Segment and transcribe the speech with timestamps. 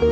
[0.00, 0.06] Hey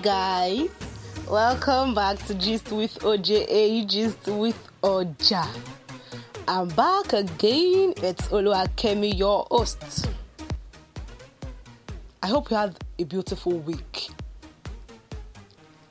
[0.00, 0.68] guys,
[1.28, 5.44] welcome back to Gist with OJA, Gist with Oja.
[6.46, 7.92] I'm back again.
[7.96, 10.08] It's Oluwakemi, your host.
[12.22, 14.10] I hope you had a beautiful week.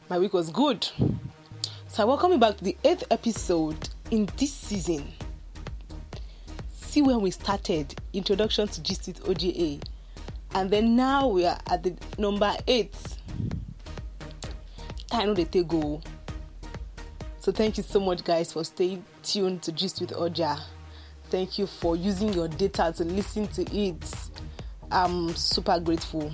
[0.09, 0.87] My week was good.
[1.89, 5.11] So I welcome you back to the eighth episode in this season.
[6.73, 9.83] See where we started, introduction to Gist with OJA.
[10.53, 12.95] And then now we are at the number eight.
[15.11, 16.01] Know they take go.
[17.39, 20.59] So thank you so much, guys, for staying tuned to Gist with Oja.
[21.29, 24.13] Thank you for using your data to listen to it.
[24.91, 26.31] I'm super grateful.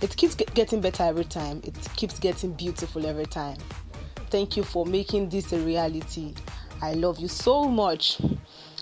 [0.00, 1.60] It keeps getting better every time.
[1.64, 3.56] It keeps getting beautiful every time.
[4.32, 6.32] Thank you for making this a reality.
[6.80, 8.18] I love you so much.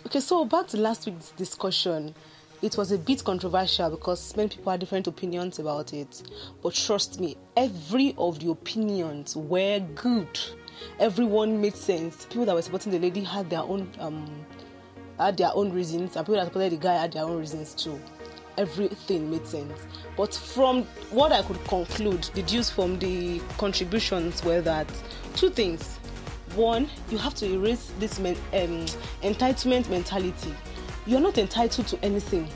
[0.06, 2.14] Okay, so back to last week's discussion
[2.62, 6.22] it was a bit controversial because many people had different opinions about it.
[6.62, 10.38] But trust me, every of the opinions were good.
[11.00, 12.26] Everyone made sense.
[12.26, 14.46] People that were supporting the lady had their own um,
[15.18, 18.00] had their own reasons, and people that supported the guy had their own reasons too.
[18.60, 19.72] Everything made sense.
[20.16, 24.86] But from what I could conclude, deduce from the contributions were that
[25.34, 25.96] two things.
[26.54, 28.86] One, you have to erase this men, um,
[29.22, 30.54] entitlement mentality
[31.06, 32.48] you're not entitled to anything.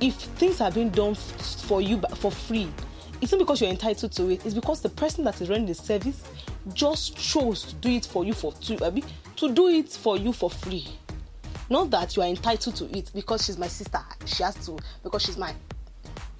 [0.00, 2.68] If things are being done for you for free,
[3.20, 4.44] it's not because you're entitled to it.
[4.44, 6.22] It's because the person that is running the service
[6.72, 9.04] just chose to do it for you for I mean,
[9.36, 10.88] to do it for you for free.
[11.72, 13.98] Not that you are entitled to it because she's my sister.
[14.26, 15.56] She has to because she's mine.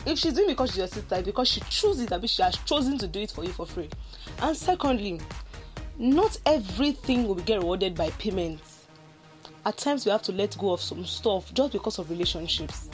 [0.04, 3.06] If she's doing because she's your sister, because she chooses mean, she has chosen to
[3.06, 3.88] do it for you for free.
[4.42, 5.22] And secondly,
[5.96, 8.84] not everything will get rewarded by payments
[9.64, 12.88] at times we have to let go of some stuff just because of relationships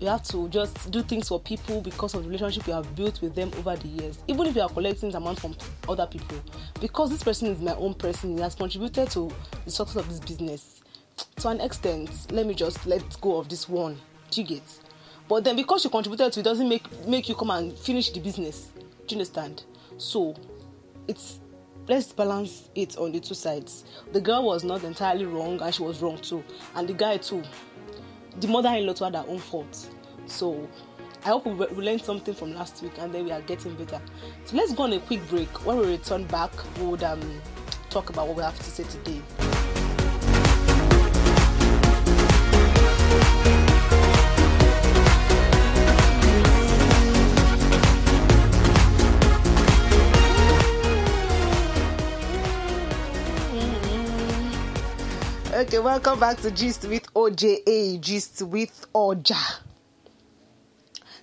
[0.00, 3.20] you have to just do things for people because of the relationship you have built
[3.20, 5.54] with them over the years even if you are collecting amount from
[5.88, 6.38] other people
[6.80, 9.30] because this person is my own person he has contributed to
[9.64, 10.80] the success of this business
[11.36, 13.96] to an extent let me just let go of this one
[14.30, 14.62] do you get
[15.28, 18.20] but then because you contributed to it doesn't make make you come and finish the
[18.20, 18.70] business
[19.06, 19.64] do you understand
[19.98, 20.34] so
[21.08, 21.40] it's
[21.88, 23.84] let's balance it on the two sides.
[24.12, 26.42] The girl was not entirely wrong and she was wrong too,
[26.74, 27.42] and the guy too.
[28.40, 29.88] The mother-in-law too had her own fault.
[30.26, 30.68] So
[31.24, 34.00] I hope we, we learned something from last week and then we are getting better.
[34.44, 35.64] So let's go on a quick break.
[35.64, 37.20] When we return back, we would um,
[37.90, 39.43] talk about what we have to say today.
[55.74, 59.58] Okay, welcome back to Gist with OJA, Gist with Oja.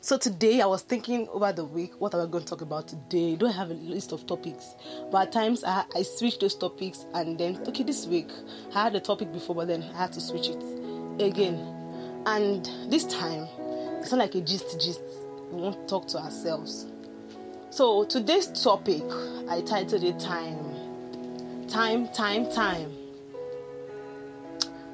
[0.01, 2.89] So today I was thinking over the week, what are we going to talk about
[2.89, 3.31] today?
[3.31, 4.75] I don't have a list of topics,
[5.09, 8.29] but at times I, I switch those topics and then okay, this week
[8.75, 10.61] I had a topic before, but then I had to switch it
[11.21, 11.55] again.
[12.25, 13.47] And this time
[14.01, 15.01] it's not like a gist gist.
[15.49, 16.87] We won't talk to ourselves.
[17.69, 19.03] So today's topic
[19.47, 21.69] I titled it time.
[21.69, 22.97] Time, time, time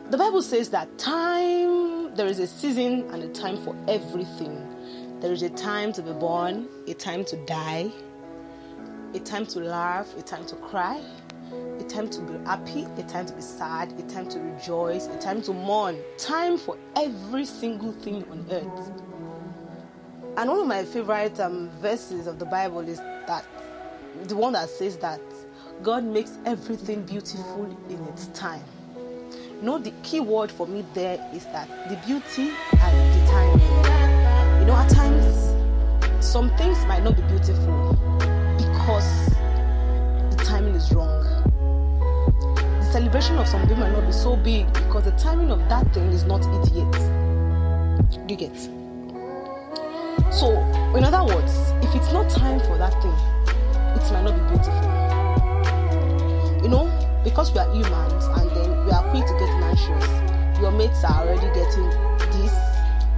[0.09, 4.65] the Bible says that time, there is a season and a time for everything.
[5.19, 7.91] There is a time to be born, a time to die,
[9.13, 11.01] a time to laugh, a time to cry,
[11.79, 15.17] a time to be happy, a time to be sad, a time to rejoice, a
[15.17, 15.97] time to mourn.
[16.17, 18.91] Time for every single thing on earth.
[20.37, 23.43] And one of my favorite um, verses of the Bible is that
[24.23, 25.19] the one that says that
[25.83, 28.63] God makes everything beautiful in its time.
[29.59, 33.59] Know, the key word for me there is that the beauty and the timing.
[34.59, 35.55] You know, at times,
[36.23, 37.97] some things might not be beautiful
[38.55, 39.29] because
[40.29, 41.23] the timing is wrong.
[42.79, 46.11] The celebration of something might not be so big because the timing of that thing
[46.11, 46.91] is not it yet.
[48.27, 48.55] Do you get?
[50.31, 50.51] So,
[50.95, 53.15] in other words, if it's not time for that thing,
[53.95, 54.91] it might not be beautiful.
[56.61, 56.87] You know,
[57.23, 58.56] because we are humans and
[58.87, 60.61] we are quick to get anxious.
[60.61, 61.89] Your mates are already getting
[62.31, 62.53] this,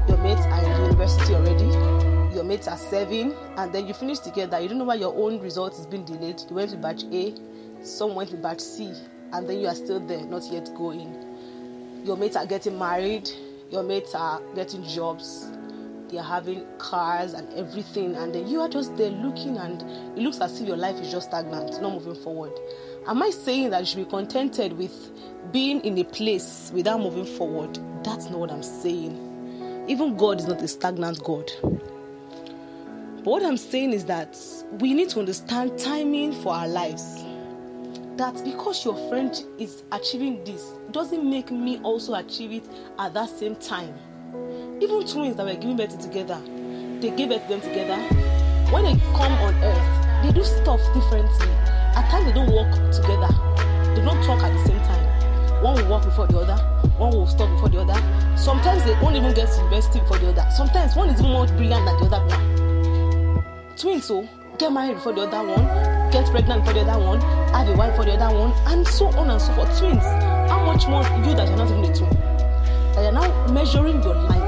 [0.08, 4.60] your mates are in university already, your mates are serving, and then you finish together.
[4.60, 6.42] You don't know why your own result is being delayed.
[6.50, 7.36] You went to batch A,
[7.84, 8.92] some went to batch C,
[9.32, 11.14] and then you are still there, not yet going.
[12.04, 13.30] Your mates are getting married,
[13.70, 15.52] your mates are getting jobs,
[16.10, 19.82] they are having cars and everything, and then you are just there looking, and
[20.18, 22.52] it looks as if your life is just stagnant, not moving forward.
[23.08, 25.12] Am I saying that you should be contented with
[25.52, 27.80] being in a place without moving forward?
[28.04, 29.86] That's not what I'm saying.
[29.88, 31.52] Even God is not a stagnant God.
[31.62, 34.38] But what I'm saying is that
[34.80, 37.24] we need to understand timing for our lives.
[38.16, 42.66] That because your friend is achieving this doesn't make me also achieve it
[42.98, 43.94] at that same time.
[44.82, 46.40] Even twins that were giving birth together,
[47.02, 47.98] they gave birth to them together.
[48.72, 51.50] When they come on earth, they do stuff differently.
[52.00, 53.28] At times they don't work together.
[53.94, 55.04] They don't talk at the same time.
[55.62, 56.56] One will walk before the other,
[56.98, 58.38] one will stop before the other.
[58.38, 60.48] Sometimes they won't even get to university before the other.
[60.56, 63.44] Sometimes one is even more brilliant than the other one.
[63.76, 64.26] Twins, so
[64.58, 65.66] get married before the other one,
[66.12, 67.20] get pregnant before the other one,
[67.52, 69.78] have a wife for the other one, and so on and so forth.
[69.78, 70.04] Twins,
[70.48, 72.10] how much more you that you're not even a twin?
[72.96, 74.39] That you're now measuring your life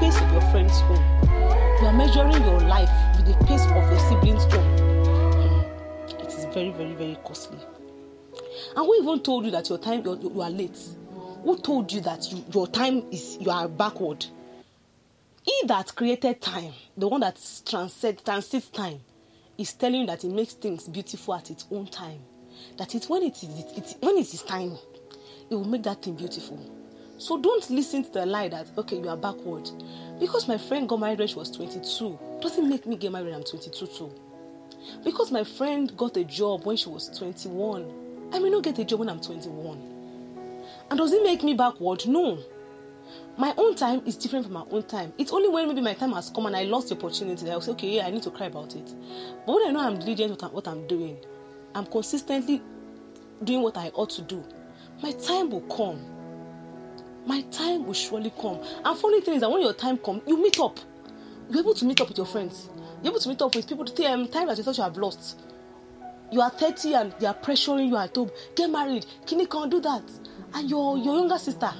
[0.00, 1.04] pace of your friend's home.
[1.80, 4.78] You are measuring your life with the pace of your siblings' home.
[5.34, 6.20] Hmm.
[6.20, 7.58] It is very, very, very costly.
[8.76, 10.78] And who even told you that your time you you are late?
[11.42, 14.24] Who told you that you, your time is you are backward?
[15.42, 17.36] He that created time, the one that
[17.66, 19.00] transcends transcends time,
[19.58, 22.20] is telling you that it makes things beautiful at its own time.
[22.78, 24.78] That it's when it is it, it, when it is time,
[25.50, 26.58] it will make that thing beautiful.
[27.16, 29.70] So don't listen to the lie that okay you are backward.
[30.18, 33.34] Because my friend got married when she was 22 doesn't make me get married when
[33.34, 34.12] I'm 22 too.
[35.04, 38.84] Because my friend got a job when she was 21, I may not get a
[38.84, 39.78] job when I'm 21.
[40.90, 42.06] And does it make me backward?
[42.06, 42.38] No.
[43.36, 45.12] My own time is different from my own time.
[45.18, 47.60] It's only when maybe my time has come and I lost the opportunity that I'll
[47.60, 48.94] say, okay, yeah, I need to cry about it.
[49.46, 51.16] But when I know I'm diligent with what I'm doing,
[51.74, 52.62] I'm consistently
[53.42, 54.44] doing what I ought to do,
[55.02, 56.00] my time will come.
[57.26, 58.60] My time will surely come.
[58.84, 60.78] And funny thing is that when your time comes, you meet up.
[61.50, 62.68] You're able to meet up with your friends.
[63.02, 64.96] You're able to meet up with people to um, time that you thought you have
[64.96, 65.40] lost.
[66.30, 68.30] You are 30 and they are pressuring you at home.
[68.56, 69.06] Get married.
[69.26, 70.02] Kini can't do that.
[70.54, 71.70] And your your younger sister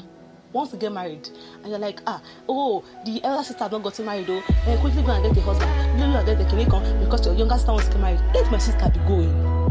[0.52, 1.29] wants to get married.
[1.62, 4.43] And you're like, ah, oh, the elder sister not gotten married though.
[4.67, 6.00] And quickly go and get a husband.
[6.00, 8.20] You know, get the kini con because your younger sister wants to get married.
[8.35, 9.64] Let my sister be going.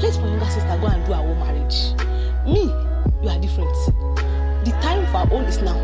[0.00, 1.92] Let my younger sister go and do her own marriage.
[2.46, 2.62] Me,
[3.22, 4.07] you are different.
[4.68, 5.78] The time for our own is now.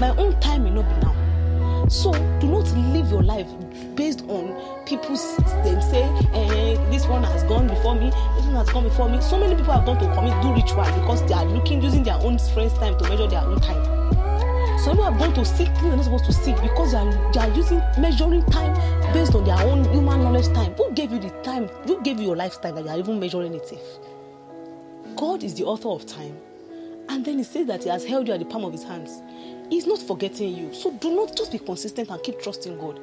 [0.00, 1.88] My own time may not be now.
[1.88, 3.48] So do not live your life
[3.94, 6.02] based on people's them say,
[6.34, 9.18] eh, this one has gone before me, this one has gone before me.
[9.22, 12.16] So many people have gone to commit do ritual because they are looking using their
[12.16, 13.82] own friends' time to measure their own time.
[14.78, 17.32] Some people have gone to seek things they're not supposed to seek because they are,
[17.32, 18.74] they are using measuring time
[19.14, 20.74] based on their own human knowledge time.
[20.74, 21.68] Who gave you the time?
[21.86, 25.16] Who gave you your lifestyle that you are even measuring it with?
[25.16, 26.36] God is the author of time.
[27.08, 29.22] And then he says that he has held you at the palm of his hands.
[29.70, 30.72] He's not forgetting you.
[30.72, 33.00] So do not just be consistent and keep trusting God.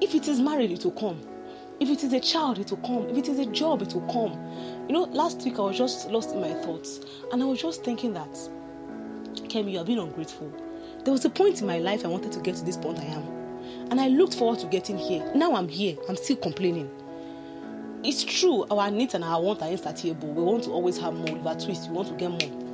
[0.00, 1.20] If it is married, it will come.
[1.78, 3.08] If it is a child, it will come.
[3.08, 4.32] If it is a job, it will come.
[4.88, 7.00] You know, last week I was just lost in my thoughts.
[7.32, 8.32] And I was just thinking that,
[9.48, 10.52] Kemi, you have been ungrateful.
[11.04, 13.04] There was a point in my life I wanted to get to this point I
[13.04, 13.26] am.
[13.90, 15.30] And I looked forward to getting here.
[15.34, 15.96] Now I'm here.
[16.08, 16.90] I'm still complaining.
[18.02, 20.28] It's true, our needs and our wants are insatiable.
[20.28, 21.36] We want to always have more.
[21.36, 22.65] If a twist, we want to get more.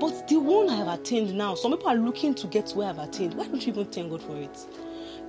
[0.00, 2.88] But the one I have attained now, some people are looking to get to where
[2.88, 3.34] I've attained.
[3.34, 4.66] Why don't you even thank God for it?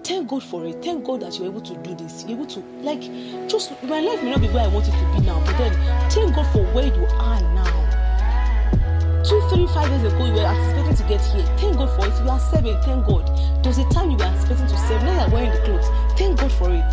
[0.03, 0.83] Thank God for it.
[0.83, 2.23] Thank God that you're able to do this.
[2.27, 3.01] You're able to, like,
[3.47, 5.73] just my life may not be where I want it to be now, but then
[6.09, 9.23] thank God for where you are now.
[9.23, 11.57] Two, three, five years ago, you were anticipating to get here.
[11.57, 12.23] Thank God for it.
[12.23, 12.79] You are serving.
[12.81, 13.25] Thank God.
[13.63, 15.03] There was a time you were anticipating to serve.
[15.03, 15.87] Now you're wearing the clothes.
[16.17, 16.91] Thank God for it.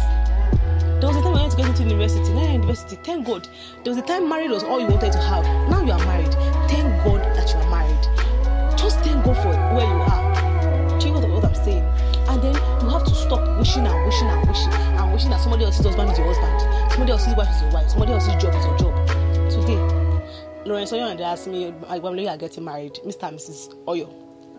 [1.01, 2.33] There was a time you wanted to get into university.
[2.33, 2.97] Now you're in university.
[3.03, 3.49] Thank God.
[3.83, 5.45] There was a time married was all you wanted to have.
[5.69, 6.22] Now you are married.
[13.63, 17.13] Wishing and wishing and wishing and wishing that somebody else's husband is your husband, somebody
[17.13, 19.09] else's wife is your wife, somebody else's job is your job.
[19.51, 19.77] Today,
[20.65, 23.29] Lawrence Oyor and they asked me, when you are getting married, Mr.
[23.29, 23.73] and Mrs.
[23.85, 24.13] Oyor,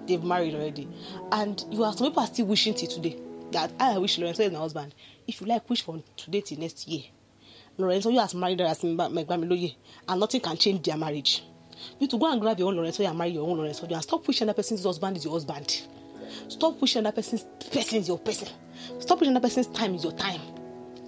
[0.08, 0.88] they've married already.
[1.34, 3.20] And you are some people are still wishing till today
[3.52, 4.96] that ah, I wish Lawrence Oyor is my husband.
[5.28, 7.04] If you like, wish from today till next year.
[7.78, 8.92] Lawrence Oyor has married her as my
[9.26, 9.76] Gbamiloye,
[10.08, 11.44] and nothing can change their marriage.
[12.00, 13.96] You to go and grab your own Lawrence Oyor and marry your own Lawrence Oyor
[13.96, 15.82] and stop wishing that person's husband is your husband.
[16.48, 18.48] Stop wishing that person's person is your person.
[19.00, 20.42] Stop wishing that person's time is your time.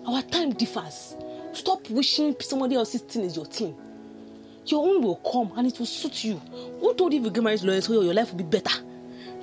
[0.08, 1.16] Our time differs.
[1.54, 3.76] Stop wishing somebody else's thing is your thing.
[4.68, 6.38] Your own will come and it will suit you.
[6.80, 8.84] Who told you if you get married to Lawrence Oyor, your life will be better?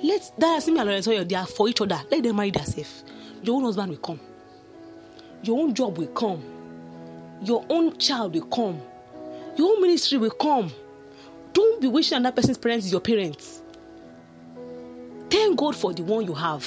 [0.01, 0.37] Let
[0.67, 1.99] me and Lawrence Oyor, they are for each other.
[2.11, 3.03] Let them marry themselves.
[3.41, 4.19] Your own husband will come.
[5.43, 6.43] Your own job will come.
[7.41, 8.81] Your own child will come.
[9.57, 10.71] Your own ministry will come.
[11.53, 13.62] Don't be wishing that person's parents is your parents.
[15.33, 16.63] Thank God for the one you have.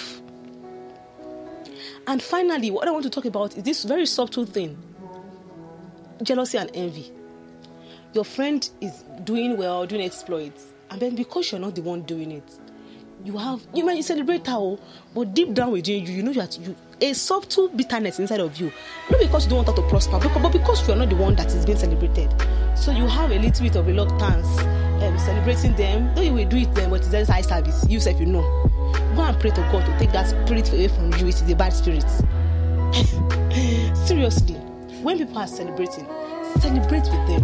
[2.08, 4.76] And finally, what I want to talk about is this very subtle thing
[6.24, 7.12] jealousy and envy.
[8.12, 12.32] Your friend is doing well, doing exploits, and then because you're not the one doing
[12.32, 12.58] it,
[13.24, 14.80] you have you might celebrate oh,
[15.14, 18.72] but deep down within you, you know that you a subtle bitterness inside of you.
[19.12, 21.36] Not because you don't want her to prosper, but because you are not the one
[21.36, 22.34] that is being celebrated.
[22.76, 26.14] So you have a little bit of reluctance um, celebrating them.
[26.14, 27.84] Though you will do it then, but it's just high service.
[27.88, 28.42] You say if you know.
[29.14, 31.28] Go and pray to God to take that spirit away from you.
[31.28, 32.04] It is a bad spirit.
[34.06, 34.54] Seriously,
[35.02, 36.06] when people are celebrating,
[36.60, 37.42] celebrate with them.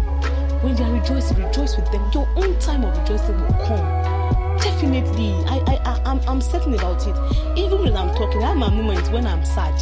[0.61, 2.09] When they are rejoicing, rejoice with them.
[2.13, 4.13] Your own time of rejoicing will come.
[4.59, 7.57] Definitely, I, I, I, I'm, I'm certain about it.
[7.57, 9.73] Even when I'm talking, I have my moments when I'm sad.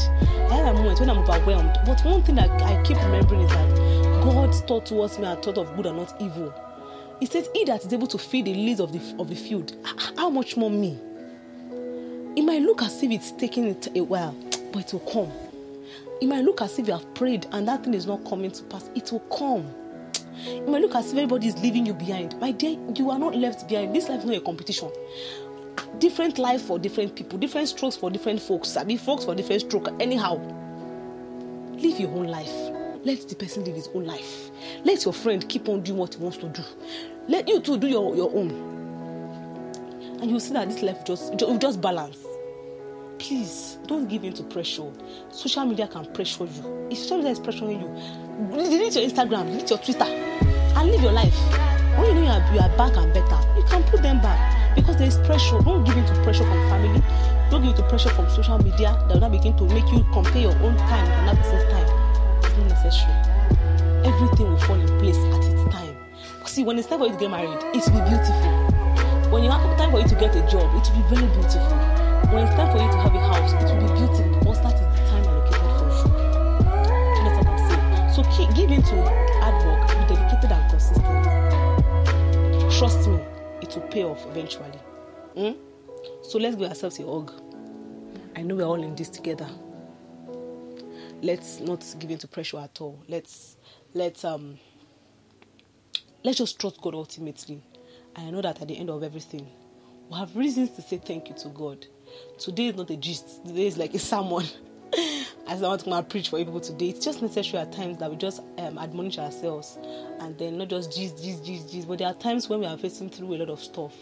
[0.49, 1.77] I have my moments when I'm overwhelmed.
[1.85, 5.57] But one thing that I keep remembering is that God's thought towards me are thought
[5.57, 6.53] of good and not evil.
[7.21, 9.75] He says, He that is able to feed the leaves of the, of the field,
[10.17, 10.97] how much more me?
[12.35, 14.35] It might look as if it's taking it a while,
[14.73, 15.31] but it will come.
[16.19, 18.63] It might look as if you have prayed and that thing is not coming to
[18.63, 18.89] pass.
[18.95, 19.71] It will come.
[20.45, 22.39] It might look as if everybody is leaving you behind.
[22.39, 23.95] My dear, you are not left behind.
[23.95, 24.89] This life is not a competition.
[25.99, 28.77] Different life for different people, different strokes for different folks.
[28.77, 29.91] I mean, folks for different strokes.
[29.99, 30.37] Anyhow,
[31.73, 32.71] live your own life.
[33.03, 34.51] Let the person live his own life.
[34.83, 36.63] Let your friend keep on doing what he wants to do.
[37.27, 38.71] Let you too do your, your own
[40.21, 42.25] and you'll see that this life just just balance.
[43.17, 44.91] Please don't give in to pressure.
[45.31, 46.87] Social media can pressure you.
[46.89, 51.11] If social media is pressuring you, delete your Instagram, delete your Twitter, and live your
[51.11, 51.35] life.
[51.97, 54.75] When you know you are, you are back and better, you can put them back
[54.75, 55.59] because there is pressure.
[55.61, 57.01] Don't give in to pressure from family.
[57.49, 60.05] Don't give in to pressure from social media that will not begin to make you
[60.13, 62.37] compare your own time with another person's time.
[62.43, 63.13] It's not necessary.
[64.05, 65.50] Everything will fall in place at.
[66.45, 68.51] See, when it's time for you to get married, it will be beautiful.
[69.31, 71.77] When you have time for you to get a job, it will be very beautiful.
[72.31, 74.75] When it's time for you to have a house, it will be beautiful because that
[74.75, 76.11] is the time allocated for you.
[77.23, 78.13] That's what I'm saying.
[78.13, 78.95] So keep give into
[79.39, 81.21] hard work, be dedicated and consistent.
[82.77, 83.19] Trust me,
[83.61, 84.79] it will pay off eventually.
[85.37, 85.55] Mm?
[86.23, 87.31] So let's give ourselves a hug.
[88.35, 89.47] I know we're all in this together.
[91.21, 93.03] Let's not give into pressure at all.
[93.07, 93.57] Let's
[93.93, 94.57] let's um
[96.23, 97.61] let's just trust God ultimately
[98.15, 99.47] I know that at the end of everything,
[100.09, 101.85] we have reasons to say thank you to God.
[102.37, 104.45] Today is not a gist, today is like a sermon.
[105.47, 108.11] As I want to and preach for people today, it's just necessary at times that
[108.11, 109.77] we just um, admonish ourselves
[110.19, 112.77] and then not just gist, gist, gist, gist, but there are times when we are
[112.77, 113.93] facing through a lot of stuff.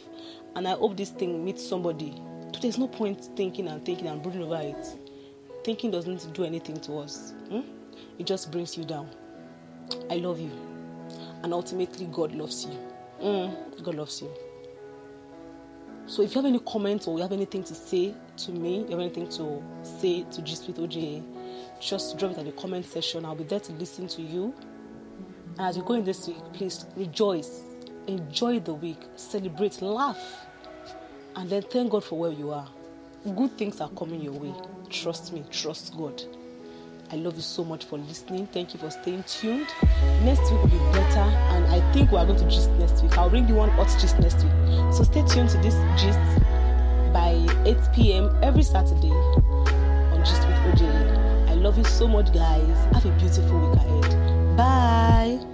[0.55, 2.19] And I hope this thing meets somebody.
[2.59, 4.85] There's no point thinking and thinking and brooding over it.
[5.63, 7.61] Thinking doesn't do anything to us, hmm?
[8.17, 9.09] it just brings you down.
[10.09, 10.51] I love you,
[11.43, 12.77] and ultimately, God loves you.
[13.21, 14.29] Mm, God loves you.
[16.05, 18.89] So if you have any comments or you have anything to say to me, you
[18.89, 21.23] have anything to say to Gist with OJ,
[21.79, 23.25] just drop it at the comment section.
[23.25, 24.53] I'll be there to listen to you.
[25.57, 27.61] And as you go in this week, please rejoice,
[28.07, 30.17] enjoy the week, celebrate, laugh,
[31.35, 32.67] and then thank God for where you are.
[33.35, 34.53] Good things are coming your way.
[34.89, 36.23] Trust me, trust God.
[37.11, 38.47] I love you so much for listening.
[38.47, 39.67] Thank you for staying tuned.
[40.23, 43.17] Next week will be better, and I think we are going to gist next week.
[43.17, 44.93] I'll bring you one hot gist next week.
[44.93, 46.19] So stay tuned to this gist
[47.11, 47.33] by
[47.65, 48.29] 8 p.m.
[48.43, 51.49] every Saturday on Gist with OJ.
[51.49, 52.77] I love you so much, guys.
[52.93, 54.55] Have a beautiful week ahead.
[54.55, 55.48] Bye.